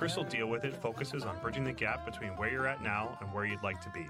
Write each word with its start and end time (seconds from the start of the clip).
Chris'll 0.00 0.24
Deal 0.24 0.46
With 0.46 0.64
It 0.64 0.74
focuses 0.74 1.26
on 1.26 1.38
bridging 1.40 1.64
the 1.64 1.74
gap 1.74 2.06
between 2.06 2.30
where 2.30 2.50
you're 2.50 2.66
at 2.66 2.82
now 2.82 3.18
and 3.20 3.30
where 3.34 3.44
you'd 3.44 3.62
like 3.62 3.82
to 3.82 3.90
be. 3.90 4.08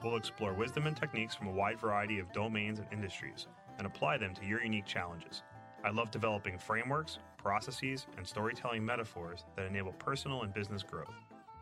We'll 0.00 0.14
explore 0.14 0.52
wisdom 0.52 0.86
and 0.86 0.96
techniques 0.96 1.34
from 1.34 1.48
a 1.48 1.52
wide 1.52 1.80
variety 1.80 2.20
of 2.20 2.32
domains 2.32 2.78
and 2.78 2.86
industries 2.92 3.48
and 3.78 3.84
apply 3.84 4.18
them 4.18 4.32
to 4.34 4.46
your 4.46 4.62
unique 4.62 4.86
challenges. 4.86 5.42
I 5.84 5.90
love 5.90 6.12
developing 6.12 6.56
frameworks, 6.56 7.18
processes, 7.36 8.06
and 8.16 8.24
storytelling 8.24 8.84
metaphors 8.84 9.44
that 9.56 9.66
enable 9.66 9.90
personal 9.94 10.42
and 10.42 10.54
business 10.54 10.84
growth. 10.84 11.16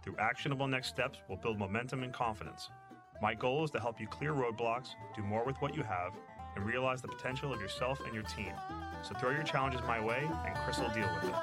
Through 0.05 0.17
actionable 0.19 0.69
next 0.69 0.89
steps, 0.89 1.21
we'll 1.27 1.39
build 1.39 1.59
momentum 1.59 2.03
and 2.03 2.13
confidence. 2.13 2.69
My 3.23 3.33
goal 3.33 3.65
is 3.65 3.71
to 3.71 3.81
help 3.81 3.99
you 3.99 4.07
clear 4.07 4.35
roadblocks, 4.35 4.89
do 5.17 5.23
more 5.23 5.47
with 5.47 5.57
what 5.63 5.75
you 5.75 5.83
have, 5.83 6.13
and 6.57 6.65
realize 6.65 7.03
the 7.03 7.09
potential 7.09 7.53
of 7.53 7.61
yourself 7.61 8.01
and 8.05 8.15
your 8.15 8.25
team. 8.25 8.53
So 9.03 9.15
throw 9.15 9.31
your 9.31 9.43
challenges 9.43 9.81
my 9.83 10.01
way, 10.05 10.29
and 10.47 10.55
Chris 10.57 10.79
will 10.79 10.91
deal 10.91 11.09
with 11.15 11.25
it. 11.25 11.35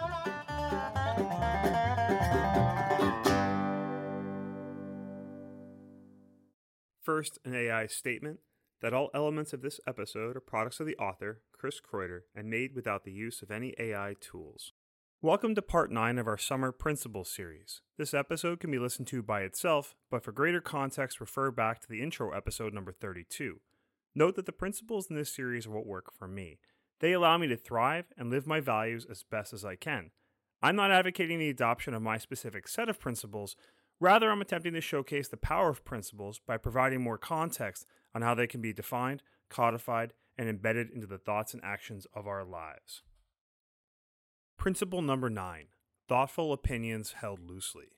First, 7.01 7.39
an 7.43 7.55
AI 7.55 7.87
statement 7.87 8.39
that 8.81 8.93
all 8.93 9.09
elements 9.13 9.51
of 9.51 9.61
this 9.61 9.79
episode 9.87 10.37
are 10.37 10.41
products 10.41 10.79
of 10.79 10.85
the 10.85 10.95
author, 10.97 11.41
Chris 11.51 11.81
Kreuter, 11.81 12.21
and 12.35 12.49
made 12.49 12.73
without 12.73 13.03
the 13.03 13.11
use 13.11 13.41
of 13.41 13.51
any 13.51 13.73
AI 13.77 14.15
tools. 14.21 14.71
Welcome 15.21 15.53
to 15.55 15.61
part 15.61 15.91
9 15.91 16.17
of 16.17 16.27
our 16.27 16.37
Summer 16.37 16.71
Principles 16.71 17.29
series. 17.29 17.81
This 17.97 18.13
episode 18.13 18.61
can 18.61 18.71
be 18.71 18.79
listened 18.79 19.07
to 19.07 19.21
by 19.21 19.41
itself, 19.41 19.95
but 20.09 20.23
for 20.23 20.31
greater 20.31 20.61
context, 20.61 21.19
refer 21.19 21.51
back 21.51 21.81
to 21.81 21.89
the 21.89 22.01
intro 22.01 22.31
episode 22.31 22.73
number 22.73 22.93
32. 22.93 23.59
Note 24.19 24.35
that 24.35 24.45
the 24.45 24.51
principles 24.51 25.09
in 25.09 25.15
this 25.15 25.33
series 25.33 25.65
are 25.65 25.69
what 25.69 25.87
work 25.87 26.11
for 26.11 26.27
me. 26.27 26.59
They 26.99 27.13
allow 27.13 27.37
me 27.37 27.47
to 27.47 27.55
thrive 27.55 28.07
and 28.17 28.29
live 28.29 28.45
my 28.45 28.59
values 28.59 29.07
as 29.09 29.23
best 29.23 29.53
as 29.53 29.63
I 29.63 29.77
can. 29.77 30.11
I'm 30.61 30.75
not 30.75 30.91
advocating 30.91 31.39
the 31.39 31.47
adoption 31.47 31.93
of 31.93 32.01
my 32.01 32.17
specific 32.17 32.67
set 32.67 32.89
of 32.89 32.99
principles, 32.99 33.55
rather, 33.97 34.29
I'm 34.29 34.41
attempting 34.41 34.73
to 34.73 34.81
showcase 34.81 35.29
the 35.29 35.37
power 35.37 35.69
of 35.69 35.85
principles 35.85 36.41
by 36.45 36.57
providing 36.57 37.01
more 37.01 37.17
context 37.17 37.85
on 38.13 38.21
how 38.21 38.35
they 38.35 38.45
can 38.45 38.59
be 38.59 38.73
defined, 38.73 39.23
codified, 39.49 40.11
and 40.37 40.49
embedded 40.49 40.89
into 40.89 41.07
the 41.07 41.17
thoughts 41.17 41.53
and 41.53 41.63
actions 41.63 42.05
of 42.13 42.27
our 42.27 42.43
lives. 42.43 43.03
Principle 44.57 45.01
number 45.01 45.29
nine 45.29 45.67
thoughtful 46.09 46.51
opinions 46.51 47.13
held 47.21 47.39
loosely. 47.39 47.95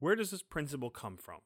Where 0.00 0.16
does 0.16 0.32
this 0.32 0.42
principle 0.42 0.90
come 0.90 1.18
from? 1.18 1.38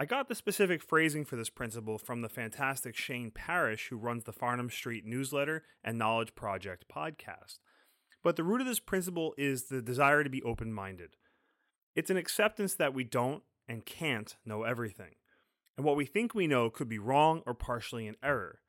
I 0.00 0.06
got 0.06 0.28
the 0.28 0.34
specific 0.34 0.82
phrasing 0.82 1.26
for 1.26 1.36
this 1.36 1.50
principle 1.50 1.98
from 1.98 2.22
the 2.22 2.30
fantastic 2.30 2.96
Shane 2.96 3.30
Parrish, 3.30 3.88
who 3.88 3.98
runs 3.98 4.24
the 4.24 4.32
Farnam 4.32 4.72
Street 4.72 5.04
newsletter 5.04 5.62
and 5.84 5.98
Knowledge 5.98 6.34
Project 6.34 6.86
podcast. 6.90 7.58
But 8.22 8.36
the 8.36 8.42
root 8.42 8.62
of 8.62 8.66
this 8.66 8.80
principle 8.80 9.34
is 9.36 9.64
the 9.64 9.82
desire 9.82 10.24
to 10.24 10.30
be 10.30 10.42
open 10.42 10.72
minded. 10.72 11.16
It's 11.94 12.08
an 12.08 12.16
acceptance 12.16 12.74
that 12.76 12.94
we 12.94 13.04
don't 13.04 13.42
and 13.68 13.84
can't 13.84 14.36
know 14.42 14.62
everything. 14.62 15.16
And 15.76 15.84
what 15.84 15.96
we 15.96 16.06
think 16.06 16.34
we 16.34 16.46
know 16.46 16.70
could 16.70 16.88
be 16.88 16.98
wrong 16.98 17.42
or 17.44 17.52
partially 17.52 18.06
in 18.06 18.16
error. 18.22 18.60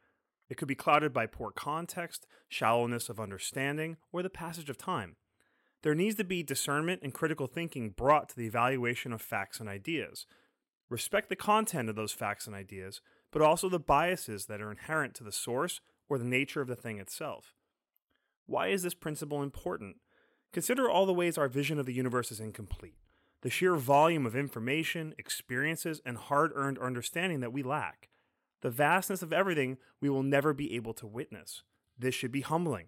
It 0.50 0.58
could 0.58 0.68
be 0.68 0.76
clouded 0.76 1.14
by 1.14 1.28
poor 1.28 1.52
context, 1.52 2.28
shallowness 2.50 3.08
of 3.08 3.22
understanding, 3.22 3.96
or 4.12 4.22
the 4.22 4.30
passage 4.30 4.70
of 4.70 4.78
time. 4.78 5.16
There 5.82 5.96
needs 5.96 6.16
to 6.16 6.26
be 6.26 6.44
discernment 6.44 7.04
and 7.04 7.14
critical 7.14 7.48
thinking 7.48 7.92
brought 7.92 8.28
to 8.30 8.36
the 8.36 8.48
evaluation 8.48 9.14
of 9.14 9.22
facts 9.22 9.62
and 9.62 9.70
ideas. 9.70 10.26
Respect 10.92 11.30
the 11.30 11.38
content 11.38 11.88
of 11.88 11.96
those 11.96 12.12
facts 12.12 12.48
and 12.48 12.54
ideas, 12.56 13.00
but 13.32 13.42
also 13.42 13.70
the 13.70 13.80
biases 13.80 14.48
that 14.48 14.62
are 14.62 14.70
inherent 14.70 15.14
to 15.16 15.24
the 15.24 15.32
source 15.32 15.80
or 16.10 16.18
the 16.18 16.26
nature 16.26 16.60
of 16.60 16.68
the 16.68 16.76
thing 16.76 17.00
itself. 17.00 17.56
Why 18.46 18.68
is 18.68 18.84
this 18.84 18.94
principle 18.94 19.42
important? 19.42 20.02
Consider 20.52 20.90
all 20.90 21.06
the 21.06 21.14
ways 21.14 21.38
our 21.38 21.48
vision 21.48 21.80
of 21.80 21.86
the 21.86 21.94
universe 21.94 22.30
is 22.30 22.42
incomplete, 22.42 22.98
the 23.42 23.50
sheer 23.50 23.78
volume 23.78 24.26
of 24.26 24.36
information, 24.36 25.16
experiences, 25.18 26.02
and 26.06 26.18
hard 26.18 26.52
earned 26.56 26.78
understanding 26.78 27.40
that 27.40 27.54
we 27.54 27.64
lack, 27.64 28.10
the 28.60 28.70
vastness 28.70 29.22
of 29.22 29.32
everything 29.32 29.78
we 30.02 30.10
will 30.10 30.24
never 30.24 30.54
be 30.54 30.76
able 30.76 30.94
to 30.96 31.08
witness. 31.08 31.64
This 31.98 32.16
should 32.16 32.34
be 32.34 32.42
humbling. 32.42 32.88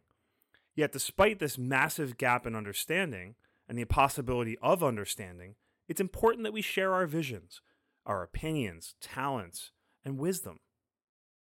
Yet, 0.75 0.91
despite 0.91 1.39
this 1.39 1.57
massive 1.57 2.17
gap 2.17 2.45
in 2.45 2.53
understanding 2.53 3.35
and 3.69 3.77
the 3.77 3.83
impossibility 3.83 4.57
of 4.61 4.83
understanding, 4.83 5.55
it's 5.87 6.01
important 6.01 6.43
that 6.43 6.51
we 6.51 6.61
share 6.61 6.93
our 6.93 7.05
visions, 7.05 7.61
our 8.05 8.23
opinions, 8.23 8.95
talents, 9.01 9.71
and 10.03 10.17
wisdom. 10.17 10.59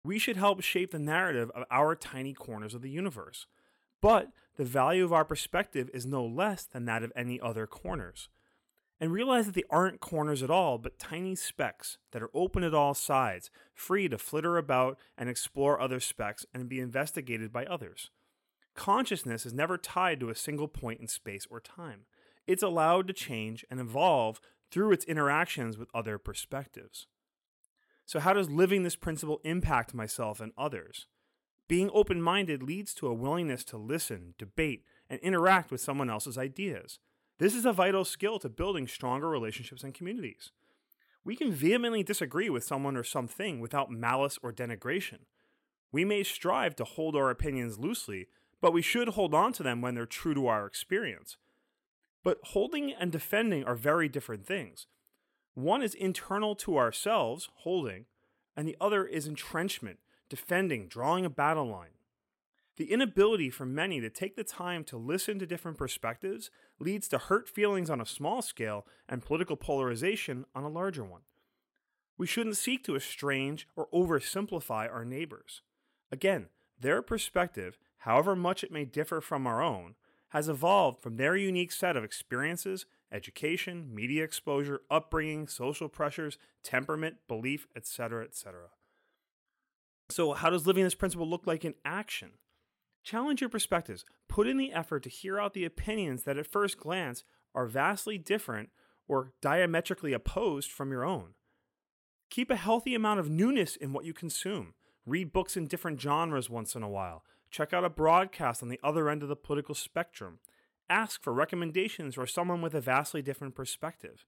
We 0.04 0.18
should 0.18 0.36
help 0.36 0.62
shape 0.62 0.90
the 0.90 0.98
narrative 0.98 1.50
of 1.54 1.64
our 1.70 1.94
tiny 1.94 2.32
corners 2.32 2.74
of 2.74 2.82
the 2.82 2.90
universe. 2.90 3.46
But 4.00 4.28
the 4.56 4.64
value 4.64 5.04
of 5.04 5.12
our 5.12 5.24
perspective 5.24 5.88
is 5.94 6.04
no 6.04 6.24
less 6.24 6.64
than 6.64 6.84
that 6.86 7.02
of 7.02 7.12
any 7.14 7.40
other 7.40 7.66
corners. 7.66 8.28
And 9.00 9.12
realize 9.12 9.46
that 9.46 9.54
they 9.54 9.64
aren't 9.70 10.00
corners 10.00 10.42
at 10.42 10.50
all, 10.50 10.78
but 10.78 10.98
tiny 10.98 11.34
specks 11.34 11.98
that 12.12 12.22
are 12.22 12.30
open 12.34 12.62
at 12.62 12.74
all 12.74 12.94
sides, 12.94 13.50
free 13.74 14.08
to 14.08 14.18
flitter 14.18 14.56
about 14.56 14.98
and 15.16 15.28
explore 15.28 15.80
other 15.80 15.98
specks 15.98 16.46
and 16.54 16.68
be 16.68 16.78
investigated 16.78 17.52
by 17.52 17.64
others. 17.64 18.10
Consciousness 18.74 19.44
is 19.44 19.52
never 19.52 19.76
tied 19.76 20.20
to 20.20 20.30
a 20.30 20.34
single 20.34 20.68
point 20.68 21.00
in 21.00 21.08
space 21.08 21.46
or 21.50 21.60
time. 21.60 22.02
It's 22.46 22.62
allowed 22.62 23.06
to 23.08 23.12
change 23.12 23.64
and 23.70 23.80
evolve 23.80 24.40
through 24.72 24.92
its 24.92 25.04
interactions 25.04 25.78
with 25.78 25.90
other 25.94 26.18
perspectives. 26.18 27.06
So, 28.06 28.18
how 28.18 28.32
does 28.32 28.50
living 28.50 28.82
this 28.82 28.96
principle 28.96 29.40
impact 29.44 29.94
myself 29.94 30.40
and 30.40 30.52
others? 30.58 31.06
Being 31.68 31.90
open 31.94 32.20
minded 32.20 32.62
leads 32.62 32.92
to 32.94 33.06
a 33.06 33.14
willingness 33.14 33.64
to 33.66 33.76
listen, 33.76 34.34
debate, 34.38 34.84
and 35.08 35.20
interact 35.20 35.70
with 35.70 35.80
someone 35.80 36.10
else's 36.10 36.36
ideas. 36.36 36.98
This 37.38 37.54
is 37.54 37.64
a 37.64 37.72
vital 37.72 38.04
skill 38.04 38.38
to 38.40 38.48
building 38.48 38.86
stronger 38.86 39.28
relationships 39.28 39.84
and 39.84 39.94
communities. 39.94 40.50
We 41.24 41.36
can 41.36 41.52
vehemently 41.52 42.02
disagree 42.02 42.50
with 42.50 42.64
someone 42.64 42.96
or 42.96 43.04
something 43.04 43.60
without 43.60 43.90
malice 43.90 44.38
or 44.42 44.52
denigration. 44.52 45.20
We 45.92 46.04
may 46.04 46.24
strive 46.24 46.74
to 46.76 46.84
hold 46.84 47.14
our 47.14 47.30
opinions 47.30 47.78
loosely, 47.78 48.26
but 48.60 48.72
we 48.72 48.82
should 48.82 49.08
hold 49.10 49.34
on 49.34 49.52
to 49.54 49.62
them 49.62 49.80
when 49.80 49.94
they're 49.94 50.06
true 50.06 50.34
to 50.34 50.46
our 50.46 50.66
experience. 50.66 51.36
But 52.22 52.38
holding 52.42 52.92
and 52.92 53.10
defending 53.10 53.64
are 53.64 53.74
very 53.74 54.08
different 54.08 54.46
things. 54.46 54.86
One 55.54 55.82
is 55.82 55.94
internal 55.94 56.54
to 56.56 56.78
ourselves, 56.78 57.48
holding, 57.56 58.06
and 58.56 58.66
the 58.66 58.76
other 58.80 59.04
is 59.04 59.26
entrenchment, 59.26 59.98
defending, 60.28 60.88
drawing 60.88 61.24
a 61.24 61.30
battle 61.30 61.66
line. 61.66 61.90
The 62.76 62.90
inability 62.90 63.50
for 63.50 63.66
many 63.66 64.00
to 64.00 64.08
take 64.08 64.34
the 64.34 64.44
time 64.44 64.82
to 64.84 64.96
listen 64.96 65.38
to 65.38 65.46
different 65.46 65.76
perspectives 65.76 66.50
leads 66.78 67.06
to 67.08 67.18
hurt 67.18 67.48
feelings 67.48 67.90
on 67.90 68.00
a 68.00 68.06
small 68.06 68.40
scale 68.40 68.86
and 69.08 69.22
political 69.22 69.56
polarization 69.56 70.46
on 70.54 70.64
a 70.64 70.70
larger 70.70 71.04
one. 71.04 71.20
We 72.16 72.26
shouldn't 72.26 72.56
seek 72.56 72.82
to 72.84 72.96
estrange 72.96 73.68
or 73.76 73.88
oversimplify 73.92 74.90
our 74.90 75.04
neighbors. 75.04 75.60
Again, 76.10 76.46
their 76.80 77.02
perspective 77.02 77.78
however 77.98 78.34
much 78.34 78.64
it 78.64 78.72
may 78.72 78.84
differ 78.84 79.20
from 79.20 79.46
our 79.46 79.62
own, 79.62 79.94
has 80.32 80.48
evolved 80.48 81.02
from 81.02 81.16
their 81.16 81.36
unique 81.36 81.70
set 81.70 81.94
of 81.94 82.04
experiences, 82.04 82.86
education, 83.12 83.94
media 83.94 84.24
exposure, 84.24 84.80
upbringing, 84.90 85.46
social 85.46 85.90
pressures, 85.90 86.38
temperament, 86.64 87.16
belief, 87.28 87.66
etc., 87.76 88.24
etc. 88.24 88.70
So, 90.08 90.32
how 90.32 90.48
does 90.48 90.66
living 90.66 90.84
this 90.84 90.94
principle 90.94 91.28
look 91.28 91.46
like 91.46 91.66
in 91.66 91.74
action? 91.84 92.30
Challenge 93.04 93.42
your 93.42 93.50
perspectives. 93.50 94.06
Put 94.26 94.46
in 94.46 94.56
the 94.56 94.72
effort 94.72 95.02
to 95.02 95.10
hear 95.10 95.38
out 95.38 95.52
the 95.52 95.66
opinions 95.66 96.22
that 96.22 96.38
at 96.38 96.46
first 96.46 96.78
glance 96.78 97.24
are 97.54 97.66
vastly 97.66 98.16
different 98.16 98.70
or 99.06 99.32
diametrically 99.42 100.14
opposed 100.14 100.70
from 100.70 100.90
your 100.90 101.04
own. 101.04 101.34
Keep 102.30 102.50
a 102.50 102.56
healthy 102.56 102.94
amount 102.94 103.20
of 103.20 103.28
newness 103.28 103.76
in 103.76 103.92
what 103.92 104.06
you 104.06 104.14
consume. 104.14 104.72
Read 105.04 105.30
books 105.30 105.58
in 105.58 105.66
different 105.66 106.00
genres 106.00 106.48
once 106.48 106.74
in 106.74 106.82
a 106.82 106.88
while. 106.88 107.22
Check 107.52 107.74
out 107.74 107.84
a 107.84 107.90
broadcast 107.90 108.62
on 108.62 108.70
the 108.70 108.80
other 108.82 109.10
end 109.10 109.22
of 109.22 109.28
the 109.28 109.36
political 109.36 109.74
spectrum. 109.74 110.38
Ask 110.88 111.22
for 111.22 111.34
recommendations 111.34 112.14
for 112.14 112.26
someone 112.26 112.62
with 112.62 112.74
a 112.74 112.80
vastly 112.80 113.20
different 113.20 113.54
perspective. 113.54 114.24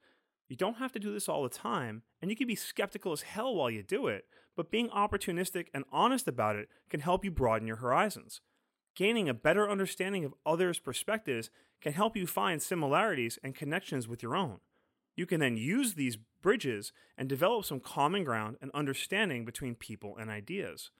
You 0.46 0.56
don't 0.56 0.76
have 0.76 0.92
to 0.92 0.98
do 0.98 1.10
this 1.10 1.26
all 1.26 1.42
the 1.42 1.48
time, 1.48 2.02
and 2.20 2.30
you 2.30 2.36
can 2.36 2.46
be 2.46 2.54
skeptical 2.54 3.12
as 3.12 3.22
hell 3.22 3.54
while 3.54 3.70
you 3.70 3.82
do 3.82 4.08
it, 4.08 4.26
but 4.54 4.70
being 4.70 4.90
opportunistic 4.90 5.68
and 5.72 5.86
honest 5.90 6.28
about 6.28 6.56
it 6.56 6.68
can 6.90 7.00
help 7.00 7.24
you 7.24 7.30
broaden 7.30 7.66
your 7.66 7.78
horizons. 7.78 8.42
Gaining 8.94 9.26
a 9.26 9.34
better 9.34 9.70
understanding 9.70 10.26
of 10.26 10.34
others' 10.44 10.78
perspectives 10.78 11.48
can 11.80 11.94
help 11.94 12.18
you 12.18 12.26
find 12.26 12.60
similarities 12.60 13.38
and 13.42 13.54
connections 13.54 14.06
with 14.06 14.22
your 14.22 14.36
own. 14.36 14.58
You 15.16 15.24
can 15.24 15.40
then 15.40 15.56
use 15.56 15.94
these 15.94 16.18
bridges 16.42 16.92
and 17.16 17.26
develop 17.26 17.64
some 17.64 17.80
common 17.80 18.22
ground 18.22 18.58
and 18.60 18.70
understanding 18.74 19.46
between 19.46 19.76
people 19.76 20.14
and 20.18 20.30
ideas. 20.30 20.90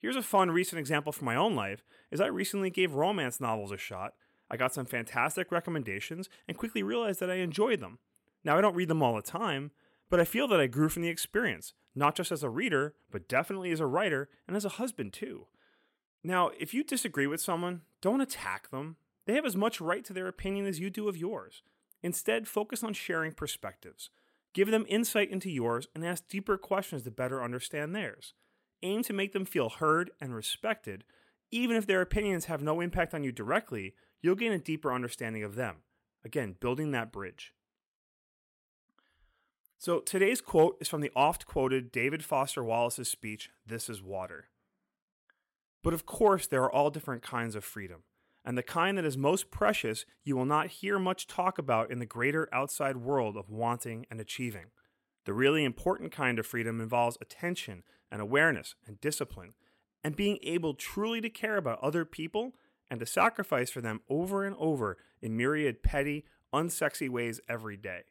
Here's 0.00 0.16
a 0.16 0.22
fun 0.22 0.50
recent 0.50 0.80
example 0.80 1.12
from 1.12 1.26
my 1.26 1.36
own 1.36 1.54
life 1.54 1.84
is 2.10 2.22
I 2.22 2.26
recently 2.26 2.70
gave 2.70 2.94
romance 2.94 3.38
novels 3.38 3.70
a 3.70 3.76
shot. 3.76 4.14
I 4.50 4.56
got 4.56 4.72
some 4.72 4.86
fantastic 4.86 5.52
recommendations 5.52 6.30
and 6.48 6.56
quickly 6.56 6.82
realized 6.82 7.20
that 7.20 7.30
I 7.30 7.34
enjoyed 7.34 7.80
them. 7.80 7.98
Now 8.42 8.56
I 8.56 8.62
don't 8.62 8.74
read 8.74 8.88
them 8.88 9.02
all 9.02 9.14
the 9.14 9.20
time, 9.20 9.72
but 10.08 10.18
I 10.18 10.24
feel 10.24 10.48
that 10.48 10.60
I 10.60 10.68
grew 10.68 10.88
from 10.88 11.02
the 11.02 11.10
experience, 11.10 11.74
not 11.94 12.16
just 12.16 12.32
as 12.32 12.42
a 12.42 12.48
reader, 12.48 12.94
but 13.10 13.28
definitely 13.28 13.72
as 13.72 13.80
a 13.80 13.86
writer 13.86 14.30
and 14.48 14.56
as 14.56 14.64
a 14.64 14.70
husband 14.70 15.12
too. 15.12 15.48
Now, 16.24 16.50
if 16.58 16.72
you 16.72 16.82
disagree 16.82 17.26
with 17.26 17.42
someone, 17.42 17.82
don't 18.00 18.22
attack 18.22 18.70
them. 18.70 18.96
They 19.26 19.34
have 19.34 19.46
as 19.46 19.56
much 19.56 19.82
right 19.82 20.04
to 20.06 20.14
their 20.14 20.28
opinion 20.28 20.64
as 20.64 20.80
you 20.80 20.88
do 20.88 21.08
of 21.08 21.16
yours. 21.16 21.62
Instead, 22.02 22.48
focus 22.48 22.82
on 22.82 22.94
sharing 22.94 23.32
perspectives. 23.32 24.08
Give 24.54 24.70
them 24.70 24.86
insight 24.88 25.30
into 25.30 25.50
yours 25.50 25.88
and 25.94 26.04
ask 26.04 26.26
deeper 26.26 26.56
questions 26.56 27.02
to 27.02 27.10
better 27.10 27.44
understand 27.44 27.94
theirs. 27.94 28.32
Aim 28.82 29.02
to 29.04 29.12
make 29.12 29.32
them 29.32 29.44
feel 29.44 29.68
heard 29.68 30.10
and 30.20 30.34
respected. 30.34 31.04
Even 31.50 31.76
if 31.76 31.86
their 31.86 32.00
opinions 32.00 32.46
have 32.46 32.62
no 32.62 32.80
impact 32.80 33.14
on 33.14 33.24
you 33.24 33.32
directly, 33.32 33.94
you'll 34.22 34.34
gain 34.34 34.52
a 34.52 34.58
deeper 34.58 34.92
understanding 34.92 35.42
of 35.42 35.54
them. 35.54 35.76
Again, 36.24 36.56
building 36.60 36.90
that 36.90 37.12
bridge. 37.12 37.52
So 39.78 40.00
today's 40.00 40.42
quote 40.42 40.76
is 40.80 40.88
from 40.88 41.00
the 41.00 41.10
oft 41.16 41.46
quoted 41.46 41.90
David 41.90 42.22
Foster 42.22 42.62
Wallace's 42.62 43.08
speech, 43.08 43.48
This 43.66 43.88
is 43.88 44.02
Water. 44.02 44.48
But 45.82 45.94
of 45.94 46.04
course, 46.04 46.46
there 46.46 46.62
are 46.62 46.70
all 46.70 46.90
different 46.90 47.22
kinds 47.22 47.54
of 47.54 47.64
freedom, 47.64 48.02
and 48.44 48.58
the 48.58 48.62
kind 48.62 48.98
that 48.98 49.06
is 49.06 49.16
most 49.16 49.50
precious 49.50 50.04
you 50.22 50.36
will 50.36 50.44
not 50.44 50.66
hear 50.66 50.98
much 50.98 51.26
talk 51.26 51.56
about 51.56 51.90
in 51.90 51.98
the 51.98 52.04
greater 52.04 52.46
outside 52.52 52.98
world 52.98 53.38
of 53.38 53.48
wanting 53.48 54.04
and 54.10 54.20
achieving. 54.20 54.66
The 55.24 55.32
really 55.32 55.64
important 55.64 56.12
kind 56.12 56.38
of 56.38 56.46
freedom 56.46 56.80
involves 56.80 57.18
attention 57.20 57.82
and 58.10 58.20
awareness 58.20 58.74
and 58.86 59.00
discipline, 59.00 59.54
and 60.02 60.16
being 60.16 60.38
able 60.42 60.74
truly 60.74 61.20
to 61.20 61.30
care 61.30 61.56
about 61.56 61.82
other 61.82 62.04
people 62.04 62.54
and 62.90 62.98
to 63.00 63.06
sacrifice 63.06 63.70
for 63.70 63.80
them 63.80 64.00
over 64.08 64.44
and 64.44 64.56
over 64.58 64.96
in 65.20 65.36
myriad 65.36 65.82
petty, 65.82 66.24
unsexy 66.52 67.08
ways 67.08 67.40
every 67.48 67.76
day. 67.76 68.02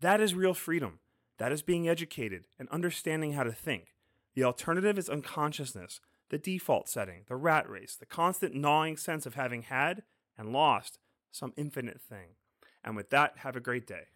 That 0.00 0.20
is 0.20 0.34
real 0.34 0.54
freedom. 0.54 0.98
That 1.38 1.52
is 1.52 1.62
being 1.62 1.88
educated 1.88 2.46
and 2.58 2.68
understanding 2.68 3.32
how 3.32 3.44
to 3.44 3.52
think. 3.52 3.94
The 4.34 4.44
alternative 4.44 4.98
is 4.98 5.08
unconsciousness, 5.08 6.00
the 6.28 6.38
default 6.38 6.88
setting, 6.88 7.22
the 7.28 7.36
rat 7.36 7.68
race, 7.68 7.96
the 7.96 8.06
constant 8.06 8.54
gnawing 8.54 8.96
sense 8.96 9.26
of 9.26 9.34
having 9.34 9.62
had 9.62 10.02
and 10.36 10.52
lost 10.52 10.98
some 11.30 11.52
infinite 11.56 12.00
thing. 12.00 12.36
And 12.84 12.96
with 12.96 13.10
that, 13.10 13.38
have 13.38 13.56
a 13.56 13.60
great 13.60 13.86
day. 13.86 14.06